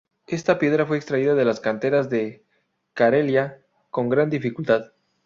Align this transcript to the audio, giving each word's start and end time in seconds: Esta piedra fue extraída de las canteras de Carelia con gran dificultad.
Esta 0.25 0.57
piedra 0.57 0.87
fue 0.87 0.97
extraída 0.97 1.35
de 1.35 1.45
las 1.45 1.59
canteras 1.59 2.09
de 2.09 2.43
Carelia 2.95 3.61
con 3.91 4.09
gran 4.09 4.31
dificultad. 4.31 4.93